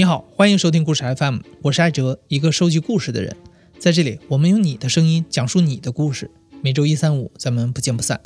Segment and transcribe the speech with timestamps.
[0.00, 3.36] 你好，欢迎收听故事 FM，我是艾哲，一个收集故事的人。
[3.78, 6.30] 在这里，我们用你的声音讲述你的故事。
[6.62, 8.18] 每周一、三、五，咱们不见不散。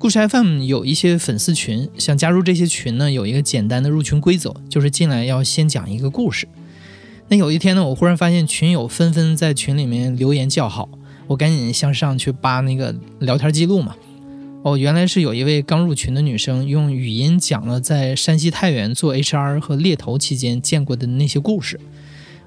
[0.00, 6.48] 故事 FM 有一些粉丝群，想加入这些群呢，有一个简单的入群规则，就是进来要先讲一个故事。
[7.28, 10.88] 那有一天呢，我忽然发现群友纷纷在群里面留言叫好，
[11.28, 13.94] 我赶紧向上去扒那个聊天记录嘛。
[14.62, 21.80] 哦，原来是有一位刚入群的女生用语音讲了在山西太原做 HR 和猎头期间见过的那些故事。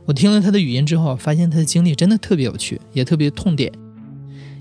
[0.05, 3.71] 我听了她的语音之后，发现她的经历真的特别有趣，也特别痛点。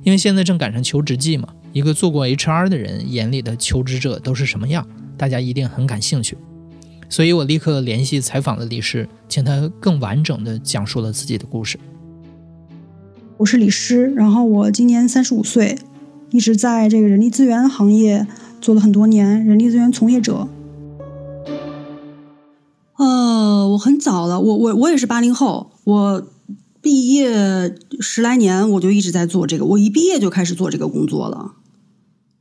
[0.03, 4.89] 因为现在正赶上求职季嘛，一个做过 HR 的人眼里的求职者都是什么样，
[5.19, 6.39] 大家一定很感兴趣。
[7.11, 11.79] 所以我立刻联系采访了李师，请他更完整的讲述了自己的故事。
[13.37, 15.77] 我是李诗，然后我今年三十五岁。
[16.33, 18.27] 一直在这个人力资源行业
[18.61, 20.49] 做了很多年，人力资源从业者。
[22.97, 26.27] 呃，我很早了，我我我也是八零后，我
[26.81, 31.53] 毕业十来年我就一直在做这个，我一毕业就开始做这个工作了。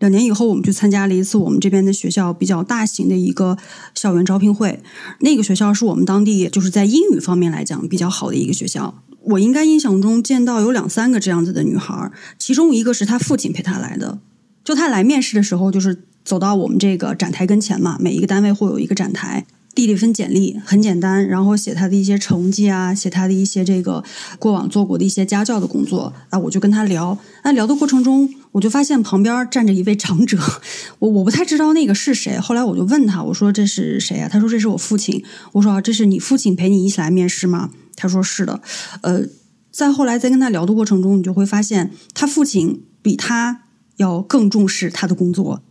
[0.01, 3.55] 两年以后，我们去参加了一次我们这边的学校比较大型的一个
[3.93, 4.81] 校园招聘会，
[5.19, 9.03] 那个学校是我们当地就是在英语方面来讲比较好的一个学校。
[9.23, 14.17] 我应该印象中见到有两三个这样子的女孩，其中一个是她父亲陪她来的。
[14.63, 24.03] 就她来面试的时候，就是走到我们这个展台跟前嘛，每一个单位会有一个展台，递了一份简历，很简单，然后写她的一些成绩啊，写她的一些这个
[24.39, 27.15] 过往做过的一些家教的工作啊，我就跟她聊。
[27.43, 30.37] 那聊的过程中，我就发现旁边站着一位长者，
[30.99, 32.37] 我我不太知道那个是谁。
[32.37, 34.27] 后来我就问他，我说这是谁啊？
[34.27, 35.23] 他说这是我父亲。
[35.53, 37.71] 我说啊，这是你父亲陪你一起来面试吗？
[37.95, 38.61] 他说是的，
[39.01, 39.21] 呃，
[39.71, 43.63] 再后来在跟他聊的过程中，你就会发现他父亲比他
[43.97, 45.63] 要更重视他的工作。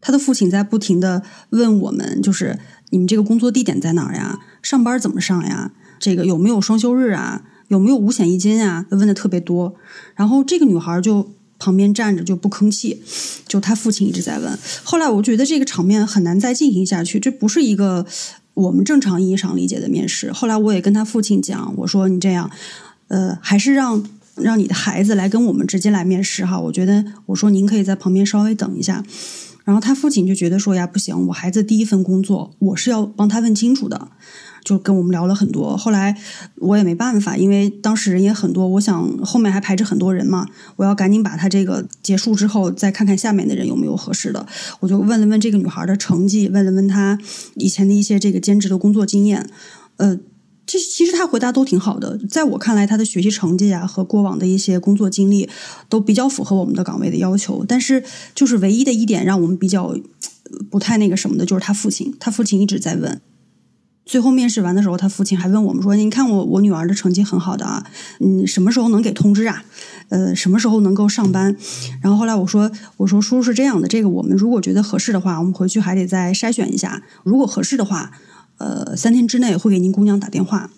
[0.00, 2.58] 他的父亲在不停的问我们，就是
[2.90, 4.40] 你们这个工作地点在哪儿呀？
[4.60, 5.72] 上班怎么上呀？
[5.98, 7.44] 这个有没有双休日啊？
[7.68, 8.84] 有没有五险一金啊？
[8.90, 9.74] 问的特别多。
[10.14, 11.32] 然后这个女孩就
[11.64, 13.02] 旁边站着就不吭气，
[13.48, 14.58] 就他父亲一直在问。
[14.82, 18.04] 后来我觉得这个场面很难再进行下去，这不是一个。
[18.54, 22.48] 我们正常意义上理解的面试，后来我也跟他父亲讲，我说你这样，
[23.08, 24.00] 呃，还是让
[24.36, 26.60] 让你的孩子来跟我们直接来面试哈。
[26.60, 29.02] 我觉得，我说您可以在旁边稍微等一下。
[29.64, 34.08] 然后他父亲就觉得说呀，不行，我孩子第一份工作，我是要帮他问清楚的。
[34.64, 36.16] 就跟我们聊了很多，后来
[36.56, 44.46] 我也没办法，因为当时人也很多，我想后面还排着很多人嘛，我要赶紧把他这个结束之后，再看看下面的人有没有合适的。
[44.80, 47.18] 我就问了问这个女孩的成绩，问了问她
[47.56, 49.46] 以前的一些这个兼职的工作经验，
[49.98, 50.18] 呃，
[50.66, 55.48] 这其实他回答都挺好的，在我看来，他的学习成绩啊和过往的一些工作经历
[55.88, 58.02] 都比较符合我们的岗位的要求，但是
[58.34, 59.94] 就是唯一的一点让我们比较
[60.70, 63.20] 不太那个什么的，就是他父亲，他父亲一直在问。
[64.06, 67.86] 最后面试完的时候，他父亲还问我们说：“你看我我女儿的成绩很好的啊，
[68.20, 69.64] 嗯，什么时候能给通知啊？
[70.10, 71.56] 呃，什么时候能够上班？”
[72.02, 77.02] 然后后来我说：“我说叔叔是这样的，这个我们如果觉得合适的话，我们回去还得再筛选一下。
[77.22, 78.10] 如果合适的话，
[78.58, 80.70] 呃，三天之内会给您姑娘打电话。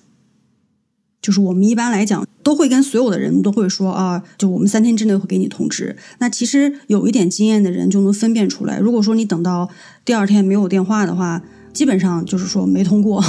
[1.20, 5.96] 就是我们一般来讲都会跟所有的人都会说啊，就我们三天之内会给你通知。
[6.18, 9.68] 那其实有一点经验的人就能分辨出来，如果说你等到
[10.04, 11.42] 第二天没有电话的话。”
[11.76, 13.22] 基本上就是说没通过。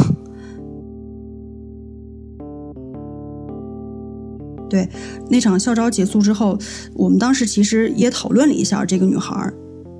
[4.69, 4.89] 对，
[5.29, 6.57] 那场校招结束之后，
[6.93, 9.51] 我们当时其实也讨论了一下这个女孩，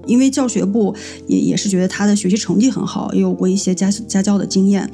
[0.07, 0.95] 因为教学部
[1.28, 4.90] 也也是觉得她的学习成绩很好，也有过一些家家教的经验，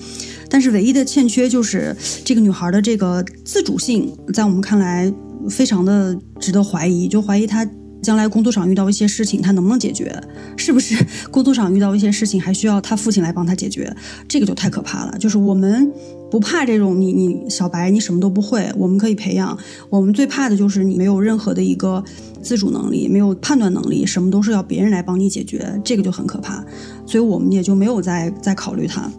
[0.49, 5.13] 但是唯一的欠缺就是这个女孩的这个自主性，在我们看来
[5.49, 7.65] 非常的值得怀疑，就怀疑她。
[8.03, 10.13] 将来工作上遇到一些事情，他能不能解决？
[10.57, 10.95] 是不是
[11.31, 13.95] 工作上遇到一些事情还需要他父亲来帮他解决？
[14.27, 15.17] 这个就太可怕了。
[15.17, 15.91] 就是我们
[16.29, 19.57] 不怕这种你你小白你什么都不会，我们可以培养。
[19.89, 22.03] 我们最怕的就是你没有任何的一个
[22.41, 26.63] 自主能力，没有判断能力，什么都是要别人来帮你解决，这个就很可怕。
[27.05, 29.09] 所以我们也就没有再再考虑他。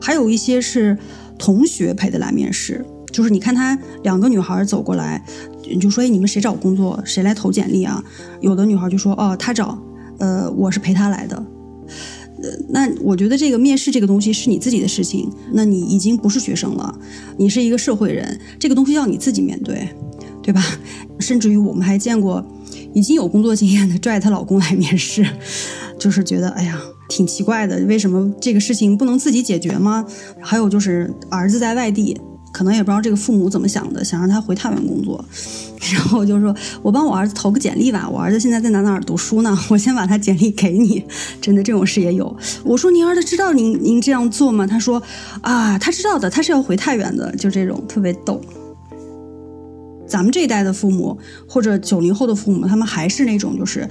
[0.00, 0.98] 还有一些是
[1.38, 2.84] 同学陪的来面试。
[3.12, 5.22] 就是你看他两个女孩走过来，
[5.70, 7.00] 你就说：“哎，你们谁找工作？
[7.04, 8.02] 谁来投简历啊？”
[8.40, 9.78] 有的女孩就说：“哦，他找，
[10.18, 11.36] 呃，我是陪他来的。”
[12.42, 16.98] 呃，那我觉得这个面试这个东西是你自己的事情，那你已经不是学生了，
[17.36, 19.88] 你是一个社会人，这个东西要你自己面对，
[20.42, 20.60] 对吧？
[21.20, 22.44] 甚至于我们还见过
[22.94, 25.24] 已经有工作经验的拽她老公来面试，
[26.00, 30.04] 就是觉得哎呀，挺奇怪的，为什么这个事情不能自己解决吗？
[30.40, 32.20] 还有就是儿子在外地。
[32.52, 35.24] 可能也不知道这个父母怎么想的，想让他回太原工作。
[35.92, 39.58] 然后就说，我帮我儿子投个简历吧，我儿子现在在哪哪儿读书呢？
[39.68, 41.04] 我先把他简历给你。
[41.40, 42.36] 真的这种事也有。
[42.62, 44.64] 我说您儿子知道您您这样做吗？
[44.64, 45.02] 他说
[45.40, 48.40] 啊，他知道的，他是要回太原的，就这种特别逗。
[50.06, 53.88] 咱们这一代的父母或者九零后的父母，他们还是那种就是，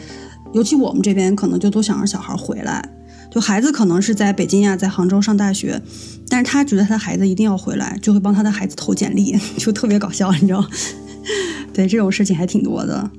[0.54, 2.88] 尤其我们这边可能就都想让小孩回来。
[3.31, 5.81] 就孩子可能是在北京呀，在杭州上大学，
[6.28, 10.63] 但是他觉得他的孩子一定要回来，就会帮他的孩子投简历， 就特别搞笑，你知道。
[11.74, 13.10] 对这种事情还挺多的。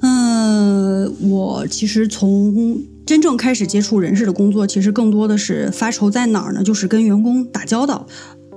[0.00, 6.62] 嗯，我其实从真正开始接触人事的工作，其实更多的是发愁在哪儿呢？
[6.62, 8.06] 就是跟员工打交道。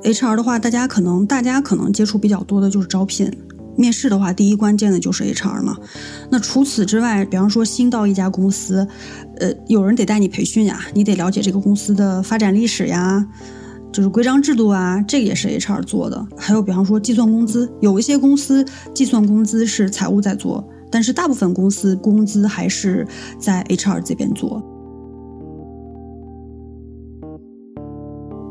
[0.03, 3.29] HR 的话，大家可能大家可能接触比较多的就是招聘、
[3.75, 5.75] 面试的话，第一关键的就是 HR 嘛。
[6.29, 8.87] 那除此之外，比方说新到一家公司，
[9.37, 13.27] 呃，有人得带你培训呀，你得了解这个公司的发展历史呀。
[13.91, 16.27] 就是规章制度啊，这个也是 HR 做的。
[16.35, 23.07] 还有，比方说计算工资，有一些公司计算工资是财务在做，但是大部分公司工资还是
[23.39, 24.63] 在 HR 这边做。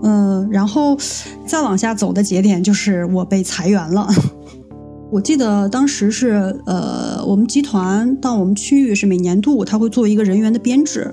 [0.05, 0.97] 嗯，然后
[1.45, 4.09] 再往下走的节点就是我被裁员了。
[5.13, 11.13] 我记得当时是呃，我们集团到我们区域是每年度他会做一个人员的编制。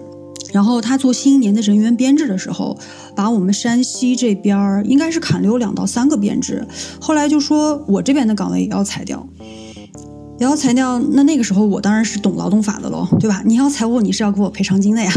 [0.53, 2.77] 然后他做新一年的人员编制的时候，
[3.13, 6.65] 把我们山西这边儿应该是砍了有两到三个编制，
[7.01, 9.27] 后来就说我这边的岗位也要裁掉，
[10.39, 10.97] 也要裁掉。
[10.97, 13.43] 那那个时候我当然是懂劳动法的喽，对吧？
[13.45, 15.11] 你要裁我，你是要给我赔偿金的呀。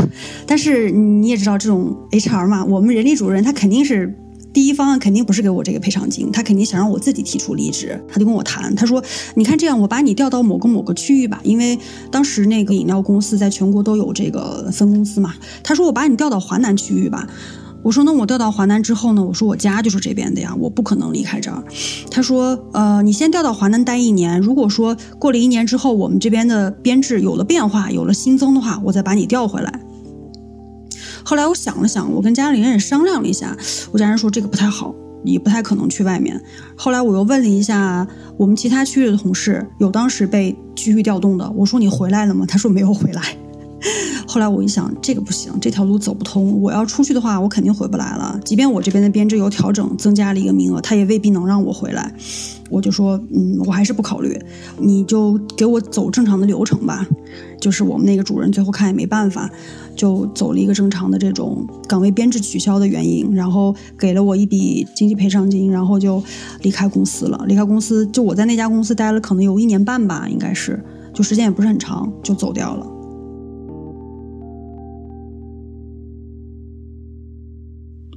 [0.45, 4.19] 但是你也知道，这种 HR 嘛，我们人力主任他肯定是。
[4.53, 7.99] 第一方案肯定不是给我这个赔偿金，他肯定想让我自己提出离职。
[8.09, 9.03] 他就跟我谈，他说
[9.35, 11.79] ：“你看这样，我把你调到某个某个区域吧，因为
[12.11, 15.35] 当时那个饮料公司在全国都有这个分公司嘛。”
[15.65, 17.27] 他说：“我把你调到华南区域吧。”
[17.83, 19.25] 我说：“那我调到华南之后呢？
[19.25, 21.65] 我说我家就是这边的呀，我不可能离开这儿。”
[22.13, 29.81] 他说：“呃，你先调到华南待一年，如果说过了一年之后，我们这边的编制有了变化，有了新增的话，我再把你调回来。”
[31.25, 33.57] 后来我想了想，我跟家里人也商量了一下，
[33.91, 36.41] 我家人说这个不太好，也不太可能去外面。
[36.77, 42.45] 后来我又问了一下我们其他区域的同事，有当时被区域调动的，我说你回来了吗？
[42.47, 43.23] 他说没有回来。
[44.25, 46.61] 后来我一想，这个不行，这条路走不通。
[46.63, 48.39] 我要出去的话，我肯定回不来了。
[48.45, 52.15] 即便我这边的编制有调整，增加了一个名额，他也未必能让我回来。
[52.71, 54.41] 我就说，嗯，我还是不考虑，
[54.79, 57.05] 你就给我走正常的流程吧。
[57.61, 59.51] 就是我们那个主任最后看也没办法，
[59.97, 66.23] 就走了一个正常的这种岗位编制取消的原因，然后给了我一笔经济赔偿金，然后就
[66.63, 67.45] 离开公司了。
[67.47, 70.83] 离开公司，就我在那家公司待了可能有一年半吧，应该是，
[71.15, 72.87] 就时间也不是很长，就走掉了。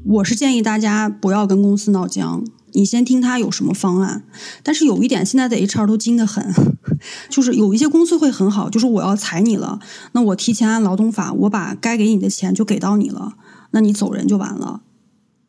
[0.08, 2.46] 我是建议大家不要跟公司闹僵，
[2.76, 4.24] 你先听他有什么方案。
[4.62, 6.54] 但是有一点，现在的 HR 都精得很，
[7.30, 9.80] 就是有一些公司会很好，就是我要裁你了，
[10.12, 13.34] 那我提前按劳动法，我把该给你的钱就给到你了，
[13.72, 14.82] 那你走人就完了，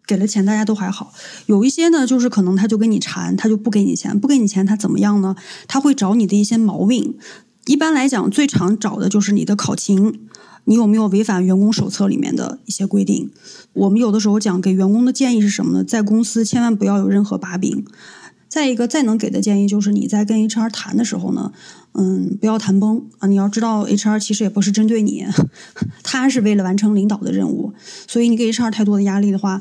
[0.06, 1.12] 给了钱大家都还好。
[1.46, 5.34] 有一些呢，就是可能他就跟你缠，他就不给你钱，不给你钱他怎么样呢？
[5.68, 7.16] 他会找你的一些毛病。
[7.66, 10.28] 一般来讲，最常找的就是你的考勤。
[10.66, 13.30] 你有没有违反员工手册里面的一些规定？
[13.72, 15.82] 我们有的时候讲给员工的建议是什么呢？
[15.84, 17.84] 在公司千万不要有任何把柄。
[18.48, 21.52] 再一个，再能给的建议就是你在跟 HR 谈的时候呢，
[21.92, 23.26] 嗯，不要谈崩啊！
[23.26, 25.26] 你要知道，HR 其实也不是针对你，
[26.02, 27.72] 他是为了完成领导的任务，
[28.06, 29.60] 所以你给 HR 太多的压力的话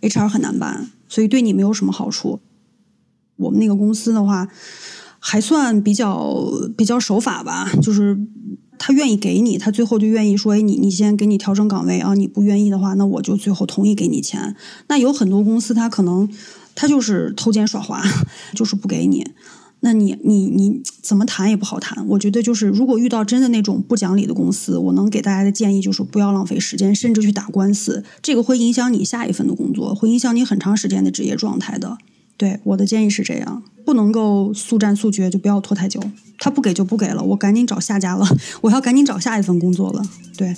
[0.00, 2.40] ，HR 很难办，所以对你没有什么好处。
[3.36, 4.48] 我们那个公司的话，
[5.18, 8.18] 还算比较比较守法吧，就是。
[8.78, 14.56] 他愿意给你，他最后就愿意说：“哎，你你先给你调整岗位啊，你不愿意的话，那我就最后同意给你钱。”
[14.88, 16.28] 那有很多公司，他可能
[16.74, 18.02] 他就是偷奸耍滑，
[18.54, 19.24] 就是不给你。
[19.84, 22.06] 那你你你怎么谈也不好谈。
[22.08, 31.98] 我觉得就是，如果遇到真的那种不讲理的公司，我能给大家的建议就是不要浪费时间，甚至去打官司，这个会影响你下一份的工作，会影响你很长时间的职业状态的。
[32.42, 36.02] 对我的建议是这样，不能够速战速决，就不要拖太久。
[36.40, 38.26] 他不给就不给了，我赶紧找下家了，
[38.62, 40.04] 我要赶紧找下一份工作了。
[40.36, 40.56] 对，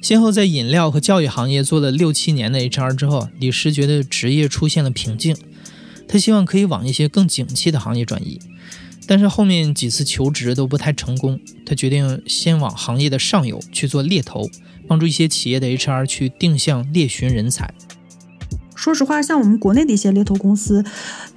[0.00, 5.36] 先后在饮料和教育行业做了六七年的 HR 之后，李石觉得职业出现了瓶颈，
[6.08, 8.40] 他希望可以往一些更景气的行业转移，
[9.06, 14.48] 但是后面几次求职都不太成功，他决定先往行业的上游去做猎头，
[14.86, 17.74] 帮助一些企业的 HR 去定向猎寻人才。
[18.78, 20.84] 说实话，像我们国内的一些猎头公司，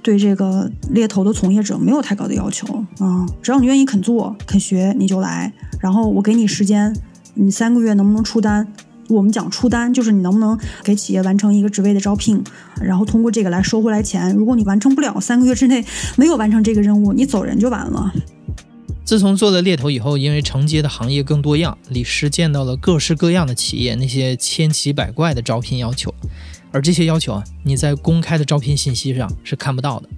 [0.00, 5.52] 对这个猎头的从业者没有太高的要求啊，只要你愿意肯做、肯学，你就来。
[5.80, 6.94] 然后我给你时间，
[7.34, 8.72] 你三个月能不能出单，
[9.08, 12.40] 我们讲出单，就是你能不能给企业完成一个职位的招聘，
[12.80, 14.32] 然后通过这个来收回来钱。
[14.36, 15.84] 如果你完成不了，三个月之内
[16.16, 18.12] 没有完成这个任务，你走人就完了。
[19.04, 26.14] 自从做了猎头以后，因为承接的行业更多样，李师见到了各式各样的企业那些千奇百怪的招聘要求，
[26.72, 30.08] 而这些要求啊，你在公开的招聘信息上是看不到的。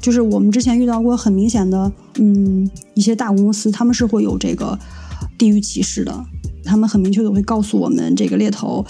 [0.00, 4.78] 就是我们之前遇到过很明显的，嗯，一些大公司他们是会有这个
[5.36, 6.24] 地域歧视的，
[6.64, 8.82] 他们很明确的会告诉我们这个猎头，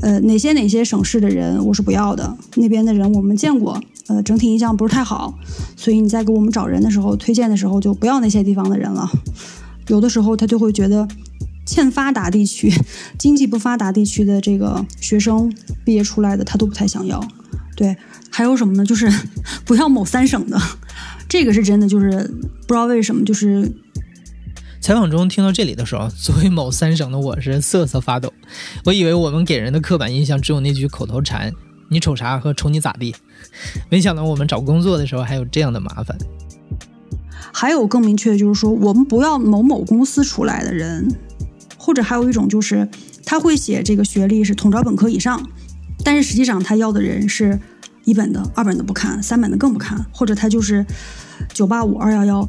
[0.00, 5.38] 呃，哪些哪些省市的人我是不要的，那边的人我们见过，呃，整体印象不是太好，
[5.76, 9.08] 所以你在给我们找人的时候，推荐的时候就不要那些地方的人了。
[9.86, 11.06] 有的时候他就会觉得，
[11.68, 12.72] 欠发达地区、
[13.18, 17.22] 经济不发达地区的这个学生毕业出来的，他都不太想要，
[17.76, 17.94] 对。
[18.30, 18.84] 还有什么呢？
[18.84, 19.10] 就是
[19.66, 20.58] 不要某三省的，
[21.28, 22.08] 这个是真的，就是
[22.66, 23.24] 不知道为什么。
[23.24, 23.70] 就是
[24.80, 28.32] 采访中听到这里的时候，作为某三省的我是瑟瑟发抖。
[28.84, 31.52] 我以为我们给人的刻板印象只有那句口头禅
[31.90, 33.14] “你瞅啥”和“瞅你咋地”，
[33.90, 36.16] 没想到我们找工作的时候还有这样的麻烦。
[37.52, 41.08] 还有更明确的就是说，我们不要某某公司出来的人，
[41.88, 42.86] 或者还有一种就是
[43.24, 45.42] 他会写这个学历是统招本科以上，
[46.04, 47.58] 但是实际上他要的人是。
[48.04, 50.86] 一本的、二本的不看，三本的更不看，或者他就是
[51.52, 52.48] 九八五、二幺幺，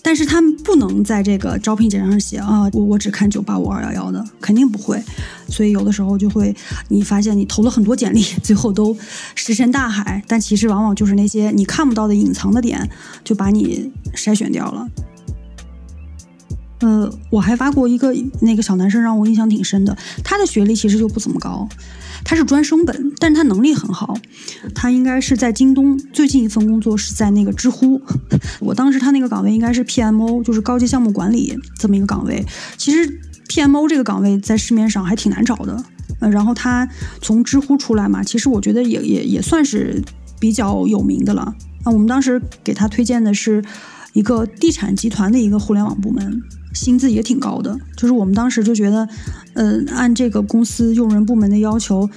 [0.00, 5.02] 但是他们不能在这个招聘简章上写啊，我我只看九八五、二幺幺的，肯定不会。
[5.48, 6.54] 所以有的时候就会，
[6.86, 8.96] 你发现你投了很多简历，最后都
[9.34, 12.88] 石沉大海，但其实往往就是那些你看不到的隐藏的点，
[13.24, 14.88] 就把你筛选掉了。
[16.82, 21.68] 呃，我还发过一个那个小男生，让我印象挺深的，他的学历其实就不怎么高。
[22.24, 24.16] 他是专升本，但是他能力很好。
[24.74, 28.00] 他应该是在京东，最近一份工作是在那个知乎。
[28.60, 32.44] 我当时他那个岗位应该是 PMO，就是高级项目管理这么一个岗位。
[32.76, 35.84] 其实 PMO 这个岗位在市面上还挺难找的。
[36.20, 36.88] 呃，然后他
[37.20, 40.02] 从知乎出来嘛，其实我觉得也也也算是
[40.40, 41.54] 比较有名的了。
[41.84, 43.64] 那我们当时给他推荐的是
[44.12, 46.42] 一个地产集团的一个互联网部门。
[46.74, 49.08] 薪资也挺高的，就是我们当时就觉得，
[49.54, 52.08] 呃，按这个公司用人部门的要求，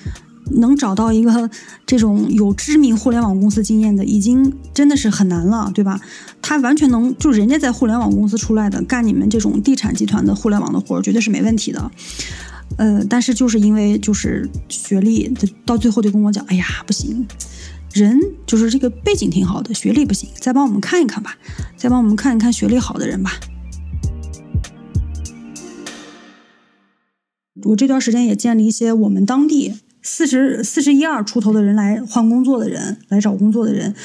[0.58, 1.50] 能找到一个
[1.86, 6.00] 这种有知名互联网公司经验的，已经真的是很难了，对吧？
[6.42, 11.92] 他完全能，就人家在互联网公司出来的，干你们这种地产集团的互联网的活，绝对是没问题的。
[12.78, 15.32] 呃，但是就是因为就是学历，
[15.66, 17.26] 到最后就跟我讲，哎呀，不行，
[17.94, 21.36] 人就是这个背景挺好的，学历不行，再帮我们看一看吧，
[21.76, 23.32] 再帮我们看一看学历好的人吧。
[27.64, 33.96] 我这段时间也见了一些我们当地四十四十一二出头的人来换工作的人，来找工作的人。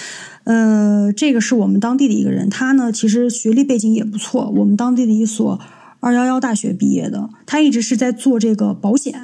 [0.45, 5.61] 呃，这个是我们当地的一个人，他呢其实学历背景也不错，我们当地的一所
[5.99, 7.29] 二幺幺大学毕业的。
[7.45, 9.21] 他一直是在做这个保险，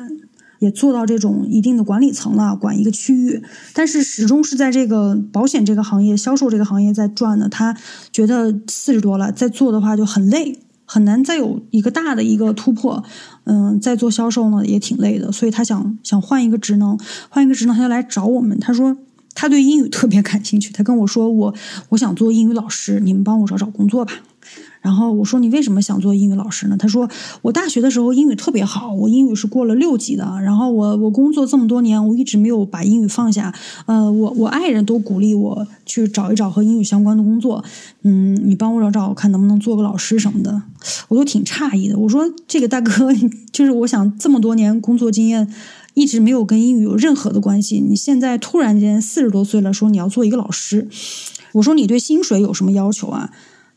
[0.58, 3.42] 也做到这种一定的管理层了，管一个区域，
[3.72, 7.48] 但是始终是在这个保险这个行业、销售这个行业在转的。
[7.48, 7.74] 他
[8.12, 10.58] 觉得四十多了，再做的话就很累。
[10.86, 13.04] 很难再有一个大的一个突破，
[13.44, 18.58] 嗯，在做销售呢也挺累的，所以他想想换一个职能，换一个职能他就来找我们。
[18.58, 18.96] 他说
[19.34, 21.54] 他对英语特别感兴趣，他跟我说我
[21.90, 24.12] 我想做英语老师，你们帮我找找工作吧。
[24.80, 26.76] 然后我说你为什么想做英语老师呢？
[26.78, 27.08] 他说
[27.42, 30.24] 我大学的时候英语特别好，我英语是过了六级的。
[30.42, 33.52] 然后我我工作这么多年，我一直没有把英语放下。
[33.86, 37.64] 呃，我我爱人都鼓励我去找一找和英语相关的工作。
[38.02, 40.62] 嗯，你帮我找找，看能不能做个老师什么的。
[41.08, 41.98] 我都挺诧异的。
[41.98, 43.10] 我说这个大哥，
[43.50, 45.52] 就是我想这么多年工作经验，
[45.94, 47.80] 一直没有跟英语有任何的关系。
[47.80, 50.88] 你现在突然间四十多岁了，说你要做一个老师。
[51.52, 53.30] 我说你对薪水有什么要求啊？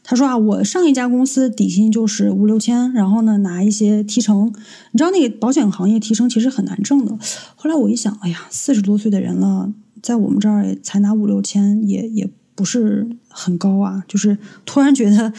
[0.10, 4.52] 他说啊，我上一家公司底薪就是五六千，然后呢拿一些提成。
[4.92, 7.16] 你知道那个保险行业提成其实很难挣的。
[7.56, 14.04] 后来我一想，哎呀，四十多岁的人了，在我们这儿才拿五六千，也也不是很高啊。
[14.08, 14.36] 就是
[14.66, 15.32] 突然觉得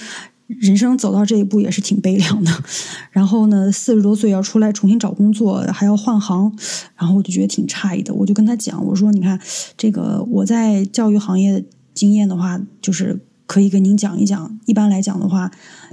[0.47, 2.53] 人生走到这一步也是挺悲凉的。
[3.11, 6.57] 然后呢，四十多岁要出来重新找工作，还要换行，
[6.95, 8.15] 然后我就觉得挺诧异的。
[8.15, 9.41] 我就跟他讲，我说你看
[9.77, 13.19] 这个我在教育行业经验的话，就是。
[13.51, 14.61] 可以跟您讲一讲。
[14.67, 15.51] 一般来讲的话，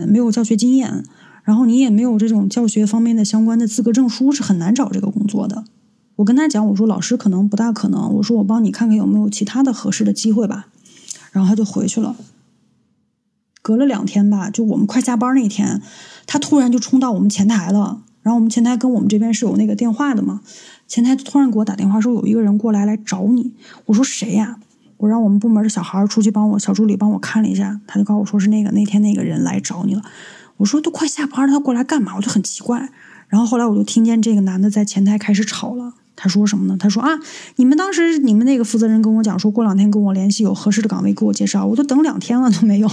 [0.07, 1.03] 没有教学经验，
[1.43, 5.63] 然后你也没有这种教学方面的相关的资格证书，是很难找这个工作的。
[6.17, 10.67] 我跟他讲，我说老师可能不大可能，我说我帮你看看有没有其他的合适的机会吧。
[11.31, 12.15] 然后他就回去了。
[13.63, 15.81] 隔了两天吧，就我们快下班那天，
[16.27, 18.03] 他突然就冲到我们前台了。
[18.21, 20.41] 然后我们前台跟我们这边是有那个电话的嘛，
[20.87, 23.53] 前台突然给我打电话说有一个人过来来找你。
[23.87, 24.59] 我说谁呀？
[24.97, 30.01] 我让我们部门的小孩出去帮我，小助理帮我看了一下，他就告诉我说是那个那天那个人来找你了。
[30.57, 32.15] 我说都快下班了，他过来干嘛？
[32.15, 32.89] 我就很奇怪。
[33.27, 35.93] 然后后来我就听见这个男的在前台开始吵了。
[36.15, 36.75] 他说什么呢？
[36.79, 37.09] 他说啊，
[37.57, 42.89] 你们当时你们那个负责人跟我讲说过两天跟我联系，有合适的岗位给我介绍，我都等两天了都没有。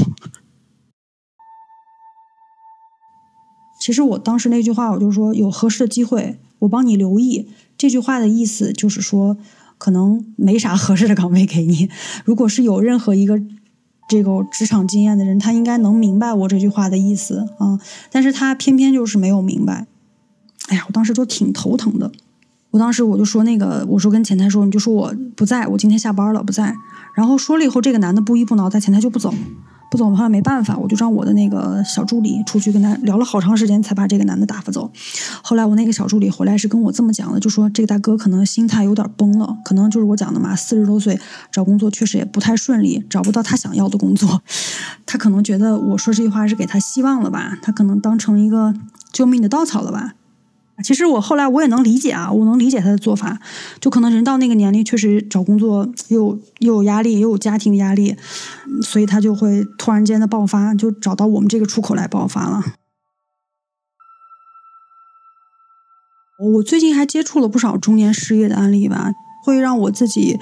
[3.80, 7.48] 其实我当时那句话，我就说有合适的机会，我帮你留意。
[7.78, 9.36] 这句话的意思就是说，
[9.78, 11.88] 可能没啥合适的岗位给你。
[12.24, 13.40] 如果是有任何一个
[14.08, 17.78] 这个职场经验的人，他应该能明白我这句话的意思啊。
[18.10, 19.86] 但是他偏偏就是没有明白。
[20.68, 22.10] 哎呀，我当时就挺头疼的。
[22.70, 26.74] 我当时我就说那个，我说跟前台说，你就说我不在，我今天下班了不在。
[27.14, 29.32] 然后说了以后，这个男的不依不挠，在前台就不走，
[29.94, 34.90] 不走的话没办法，我就让我的那个小助理出去跟他聊了好长时间，才把这个男的打发走。
[35.40, 41.16] 后来我那个小助理回来是跟我这么讲的，就说这个大哥可能心态有点崩了，可能就是我讲的嘛，四十多岁
[41.52, 44.42] 找工作确实也不太顺利，找不到他想要的工作，
[45.06, 48.74] 他可能觉得我说这句话是给他希望了吧，他可能当成一个
[49.12, 50.14] 救命的稻草了吧。
[50.82, 53.38] 其实我后来我也能理解啊，我能理解他的做法，
[53.80, 58.16] 就可能人到那个年龄，确实找工作又又有压力，又有家庭压力，
[58.82, 62.62] 所以他就会突然间的爆发，就找到我们这个出口来爆发了。
[66.56, 69.12] 我最近还接触了不少中年失业的案例吧，
[69.44, 70.40] 会让我自己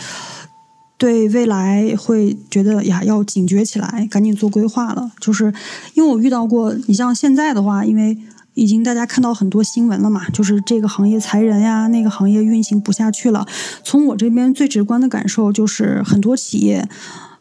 [0.96, 5.12] 对未来会觉得呀，要警觉起来，赶紧做规划了。
[5.20, 5.52] 就是
[5.92, 8.16] 因为我遇到过，你像现在的话，因为。
[8.54, 13.46] 已经大家看到很多新闻了嘛，就是这个行业裁人呀，那个行业运行不下去了。
[13.82, 16.86] 从我这边最直观的感受就是，很多企业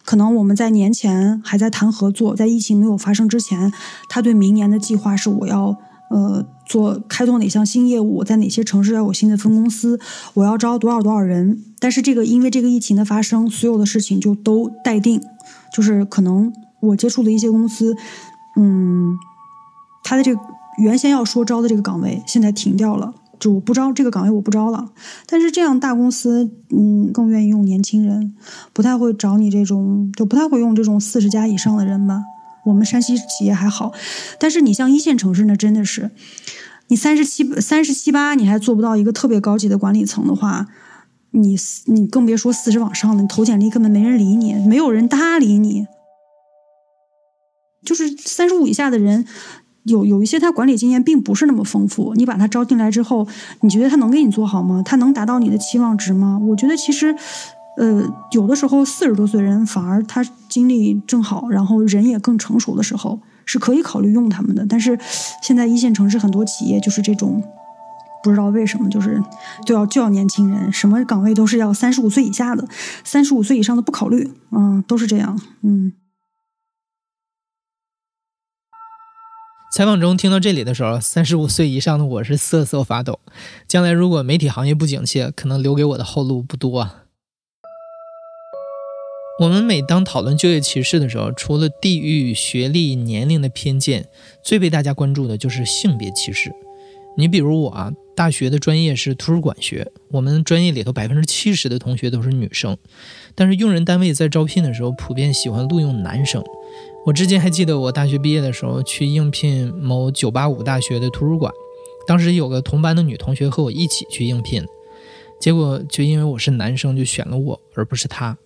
[0.06, 3.74] 可能我们在年前还在谈合作，在疫情没有发生之前，
[4.08, 5.75] 他对明年的计划是我要
[6.10, 10.00] 呃做开拓哪项新业务，在哪些城市要有新的分公司，
[10.36, 11.62] 我要招多少多少人。
[11.80, 15.22] 但是这个因为这个疫情的发生，所有的事情就都待定，
[15.75, 17.98] 就是可能我接触的一些公司，
[18.56, 19.18] 嗯，
[20.06, 20.39] 他的这个。
[20.81, 24.91] 原先要说招的这个岗位，现在停掉了，就我不招这个岗位，我不招了。
[25.25, 28.36] 但是这样大公司，嗯，更愿意用年轻人，
[28.73, 32.21] 不太会找你这种，就不太会用这种四十加以上的人吧。
[32.65, 33.91] 我们山西企业还好，
[34.39, 36.12] 但是你像一线城市，那真的是，
[36.88, 40.67] 你三十七、三十七八，你还做不到一个特别高级的管理层的话，
[41.32, 43.21] 你你更别说四十往上了。
[43.21, 45.88] 你投简历根本没人理你，没有人搭理你。
[47.84, 49.25] 就是三十五以下的人。
[49.84, 53.28] 有有一些他管理经验并不是那么丰富，你把他招进来之后，
[53.62, 54.82] 你觉得他能给你做好吗？
[54.86, 56.39] 他能达到你的期望值吗？
[56.50, 57.15] 我觉得其实，
[57.78, 64.65] 呃，有的时候四十多岁人反而他精力正好，然后人也更成熟的时候，是可以考虑用他们的。
[64.70, 65.00] 但是
[65.41, 67.41] 现在一线城市很多企业就是这种，
[68.24, 69.20] 不知道为什么就是
[69.65, 72.67] 就要就要年轻人，什么岗位都是要三十五岁以下的，
[73.04, 75.94] 三十五岁以上的不考虑，嗯，都是这样，嗯。
[79.71, 83.21] 采访中听到这里的时候，三十五岁以上的我是瑟瑟发抖。
[83.69, 87.05] 将来如果媒体行业不景气，可能留给我的后路不多啊。
[89.39, 94.10] 我们每当讨论就业歧视的时候，除了地域、学历、年龄的偏见，
[94.43, 96.51] 最被大家关注的就是性别歧视。
[97.17, 102.77] 你比如我啊，大学的专业是图书馆学，我们专业里头百分之七十的同学都是女生，
[103.36, 106.43] 但是用人单位在招聘的时候，普遍喜欢录用男生。
[107.03, 111.51] 我至今还记得，我大学毕业的时候去应聘某985大学的图书馆，
[112.05, 114.63] 当时有个同班的女同学和我一起去应聘，
[115.39, 118.37] 结果就因为我是男生就选了我，而不是她。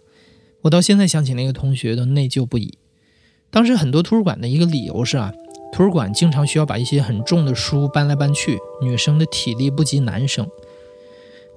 [0.61, 2.77] 我到现在想起那个同学都内疚不已。
[3.51, 5.33] 当时很多图书馆的一个理由是啊，
[5.73, 10.47] 图书馆经常需要把一些很重的书搬来搬去，女生的体力不及男生。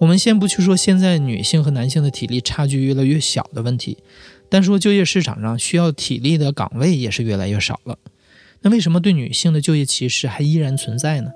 [0.01, 3.99] 我们先不去说现在女性和男性的体力差距越来越小的问题。
[4.51, 7.99] 单说就业市场上需要体力的岗位也是越来越少了，
[8.63, 11.31] 那为什么对女性的就业歧视还依然存在呢？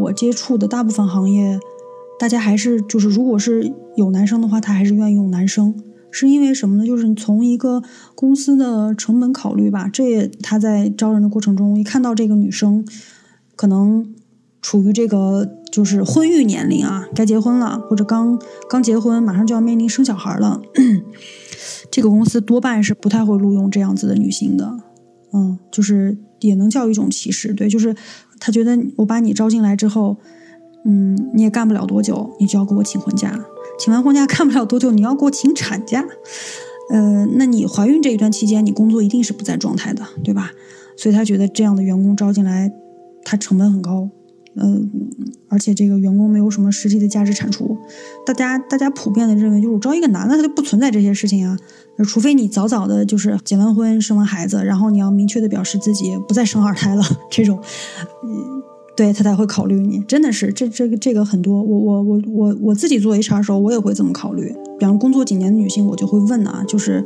[0.00, 1.60] 我接触的大部分行业，
[2.18, 5.74] 大家还是就是，如果是有男生的话，他还是愿意用男生，
[6.10, 6.86] 是因为什么呢？
[6.86, 7.82] 就是你从一个
[8.14, 12.86] 公司的成本考虑吧，这也他在招人的过程中，一看到这个女生，
[13.54, 14.13] 可能。
[14.64, 20.62] 处于这个就是婚育年龄啊，该结婚了，或者刚刚结婚，马上就要面临生小孩了，
[21.92, 24.74] 这个公司多半是不太会录用这样子的女性的，
[25.34, 27.94] 嗯，就是也能叫一种歧视，对，就是
[28.40, 30.16] 他觉得我把你招进来之后，
[30.86, 33.38] 嗯，你也干不了多久，你就要给我请婚假，
[33.78, 36.02] 请完婚假干不了多久，你要给我请产假，
[36.88, 40.52] 呃，那你怀孕这一段期间，你工作一定是不在状态的，对吧？
[40.96, 42.72] 所以他觉得这样的员工招进来，
[43.22, 44.08] 他成本很高。
[44.56, 44.90] 嗯，
[45.48, 47.76] 而且这个员工没有什么实际的价值产出，
[48.24, 51.58] 大家大家普遍的认为，就是我招一个男的，他就不存在这些事情啊，
[52.06, 57.58] 除非你早早的就是结完婚生完孩子，然后你要明确的表示自己不再生二胎了， 这种，
[58.96, 60.00] 对他才会考虑你。
[60.06, 64.54] 真的是这这个这个很多，我我我我我自己做 HR 的时候，我也会这么考虑。
[64.78, 67.04] 比方工作几年的女性，我就会问啊，就是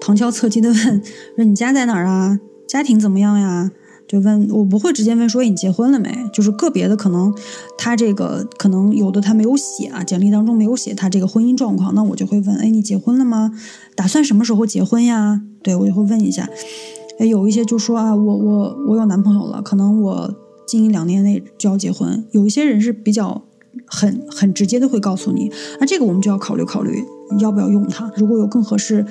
[0.00, 1.02] 旁敲侧击的问，
[1.36, 2.38] 说你家在哪儿啊？
[2.68, 3.70] 家庭怎么样呀？
[4.06, 6.14] 就问我不会直接问说你结婚了没？
[6.32, 7.34] 就是个别的可能，
[7.78, 13.50] 他这个可能有的他没有写啊，简历当中没有写他这个婚姻状况，那我就会问，哎，你结婚了吗？
[13.96, 15.40] 打算什么时候结婚呀？
[15.62, 16.48] 对我就会问一下。
[17.18, 20.34] 哎，有一些就说啊，我我我有男朋友了，可能我
[20.66, 22.24] 近一两年内就要结婚。
[22.32, 23.42] 有一些人是比较
[23.86, 27.02] 很很直接的会告诉你，那这个我们就要考虑考虑
[27.40, 28.12] 要不要用它。
[28.16, 29.06] 如果有更合适。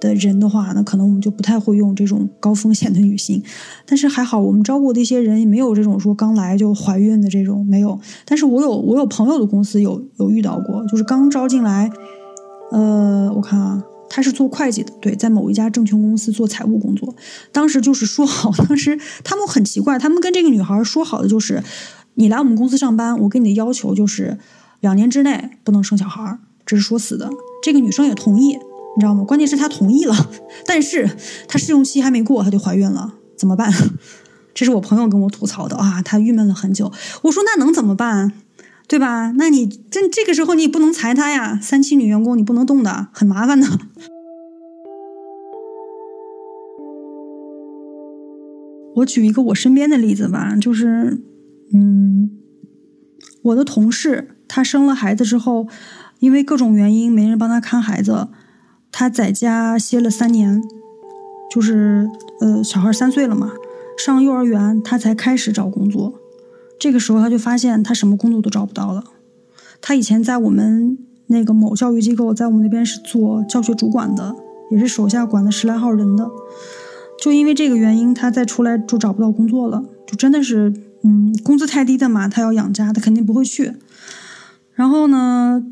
[0.00, 3.42] 的人的话，那可能我们就不太会用这种高风险的女性，
[3.86, 7.98] 但是还好，我们招过的一些人也没有这种说刚来就怀孕的这种没有。
[8.24, 11.90] 但是我有我有朋友的公司有有遇到过，就是刚招进来，
[12.70, 17.14] 呃，我看啊，他是做会计的，对，在某一家证券公司做财务工作。
[17.52, 21.62] 当时就是说好， 当时他们很奇怪，他们跟这个女孩说好的就是，
[22.14, 24.38] 你来我们公司上班，我给你的要求就是
[24.80, 27.28] 两年之内不能生小孩，这是说死的。
[27.62, 28.56] 这个女生也同意。
[28.98, 29.22] 你知道吗？
[29.22, 30.12] 关键是她同意了，
[30.66, 31.08] 但是
[31.46, 33.72] 她试用期还没过，她就怀孕了，怎么办？
[34.52, 36.90] 这是我朋友跟我吐槽的啊，他郁闷了很久。
[37.22, 38.32] 我说那能怎么办？
[38.88, 39.30] 对吧？
[39.36, 43.68] 那你这这个时候你也不能裁她呀，三期女员工你不能动的，很麻烦的。
[48.96, 51.22] 我举一个我身边的例子吧，就是
[51.72, 52.32] 嗯，
[53.42, 55.68] 我的同事她生了孩子之后，
[56.18, 58.26] 因为各种原因没人帮她看孩子。
[58.90, 60.62] 他在家歇了三年，
[61.50, 63.52] 就是呃，小孩三岁了嘛，
[63.96, 66.14] 上幼儿园，他才开始找工作。
[66.78, 69.04] 这个时候他就发现他什么工作都找不到了。
[69.80, 74.34] 他以前在我们那个某教育机构，在我们那边是做教学主管的，
[74.70, 76.28] 也是手下管的十来号人的。
[77.20, 80.72] 就因为这个原因，他再出来就找不到工作了，就真的是，
[81.02, 83.72] 嗯，工资太低的嘛，他要养家，他肯定不会去。
[84.74, 85.62] 然后呢？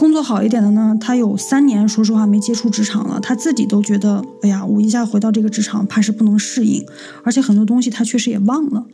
[0.00, 6.82] 工作好一点的呢，他有三年，说实话没接触职场了，他自己都觉得，哎呀，我一下回到这个职场，怕是不能适应，
[7.22, 8.86] 而且很多东西他确实也忘了。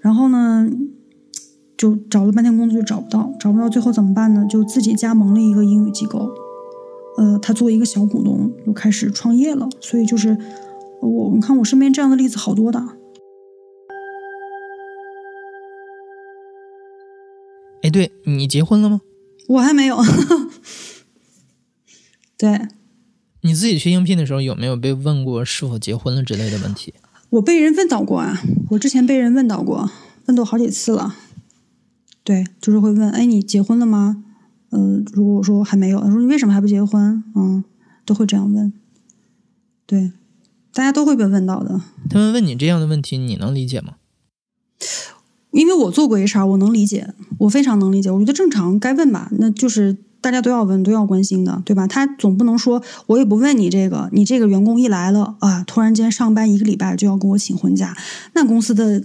[0.00, 0.68] 然后呢，
[1.76, 4.44] 就找了半天工作就找不到，找不到，最后怎么办呢？
[4.50, 6.28] 就自己加盟了一个英语机构，
[7.16, 9.68] 呃，他作为一个小股东，又开始创业了。
[9.78, 10.36] 所以就是
[11.00, 12.84] 我，你看我身边这样的例子好多的。
[17.82, 19.02] 哎，对你结婚了吗？
[19.48, 19.98] 我还没有，
[22.38, 22.68] 对，
[23.42, 26.94] 你自己去应聘的时候有没有被问过是否结婚了之类的问题？
[27.30, 29.90] 我被人问到过啊，我之前被人问到过，
[30.26, 31.16] 问到好几次了。
[32.22, 34.24] 对，就是会问，哎，你结婚了吗？
[34.70, 37.24] 呃，如果我说还没有，他说你为什么还不结婚？
[37.34, 37.64] 嗯，
[38.04, 38.72] 都会这样问。
[39.86, 40.12] 对，
[40.72, 41.80] 大家都会被问到的。
[42.08, 43.94] 他们问你这样的问题，你能理解吗？
[45.52, 48.10] 因为我做过 HR，我能理解，我非常能理解。
[48.10, 51.86] 我觉得正常该问吧，那就是大家都要问，都要关心的，对吧？
[51.86, 57.96] 他总不能说我也不问你这个，你这个员工一来了啊，突然间上班一个礼拜就要跟我请婚假，
[58.34, 59.02] 那公司的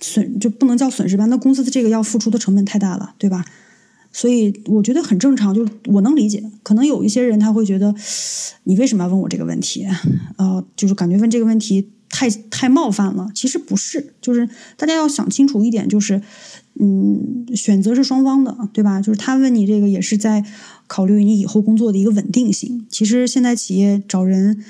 [0.00, 1.26] 损就不能叫损失吧？
[1.26, 3.44] 那公司的这个要付出的成本太大了，对吧？
[4.10, 6.42] 所以我觉得很正常，就是我能理解。
[6.62, 7.94] 可能有一些人他会觉得，
[8.64, 9.86] 你为什么要问我这个问题？
[10.38, 11.90] 呃，就是感觉问这个问题。
[12.10, 16.20] 太太冒犯了，其实不是，就是大家要想清楚一点，就是，
[16.80, 19.00] 嗯，选择是双方的，对吧？
[19.00, 20.44] 就是他问你这个，也是在
[20.86, 22.86] 考虑你以后工作的一个稳定性。
[22.90, 24.64] 其实现在企业找人，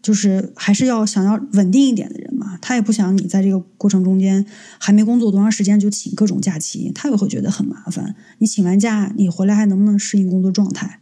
[0.00, 4.46] 就是还是要想要稳定一点的人嘛，他也不想你在这个过程中间
[4.78, 8.14] 还没工作多长时间就请各种假期，他也会觉得很麻烦。
[8.38, 10.99] 你请完假，你回来还能不能适应工作状态？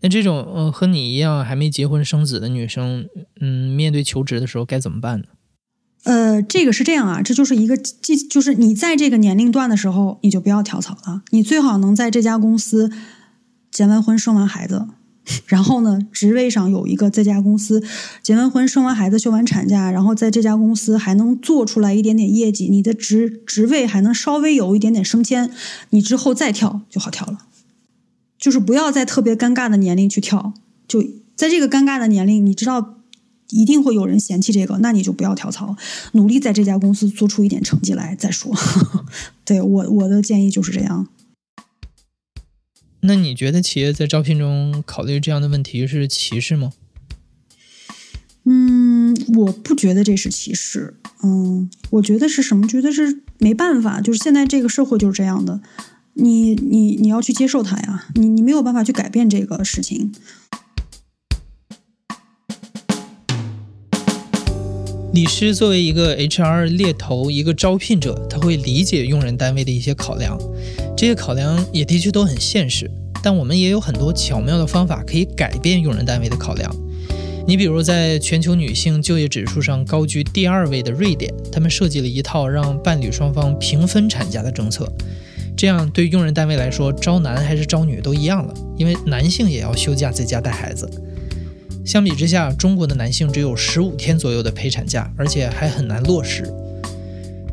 [0.00, 3.06] 那这种呃和你一样还没结婚生子的女生，
[3.40, 5.26] 嗯，面对求职的时候该怎么办呢？
[6.04, 12.90] 呃，这个是这样啊，这就是一个即就是你在这个年龄段的时候，你就不要跳槽了，你最好能在这家公司
[13.72, 14.86] 结完婚生完孩子，
[15.46, 17.82] 然后呢，职位上有一个这家公司
[18.22, 25.50] 结完婚生完孩子休完产假，然后在这家公司还能做出来一点点业绩，你的职职位还能稍微有一点点升迁，
[25.90, 27.47] 你之后再跳就好跳了。
[28.38, 30.54] 就是不要在特别尴尬的年龄去跳，
[30.86, 31.02] 就
[31.34, 32.98] 在这个尴尬的年龄，你知道
[33.50, 35.76] 一定会有人嫌弃这个，那你就不要跳槽，
[36.12, 38.54] 努力在这家公司做出一点成绩来再说。
[39.44, 41.08] 对我我的建议就是这样。
[43.00, 46.72] 那你觉得企业在招聘中考虑这样的问题是歧视吗？
[48.44, 50.94] 嗯，我不觉得这是歧视。
[51.22, 52.66] 嗯，我觉得是什么？
[52.66, 55.60] 觉得是没办法，就是现在这个社会就是这样的，
[56.20, 60.12] 你你你要去接受它呀，你你没有办法去改变这个事情。
[65.12, 70.36] 李师作为一个 HR 猎头，一个招聘者，他会理解用人单位的一些考量，
[70.96, 72.90] 这些考量也的确都很现实。
[73.22, 76.74] 但我们也有很多巧妙的方法可以改变用人单位的考量。
[77.46, 84.92] 你比如，在全球女性就业指数上高居第二位的瑞典，他们设计了一套让伴侣双方平分产假的政策，
[85.58, 90.88] 这样对用人单位来说，招男还是招女都一样了，因为男性也要休假在家带孩子。
[91.84, 96.48] 相比之下，中国的男性只有十五天左右的陪产假，而且还很难落实。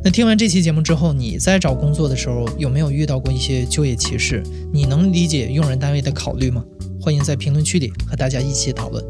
[0.04, 4.44] 那听完这期节目之后，你在找工作的时候有没有遇到过一些就业歧视？
[4.72, 6.64] 你能理解用人单位的考虑吗？
[7.02, 9.04] 欢迎在评论区里和大家一起讨论。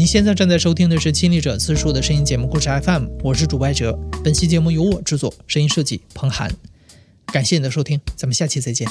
[0.00, 3.92] 您现在正在收听的是《亲历者自述》的声音节目故事 FM，我是主播哲。
[4.24, 6.50] 本期节目由我制作，声音设计彭涵。
[7.26, 8.88] 感谢你的收听，咱们下期再见。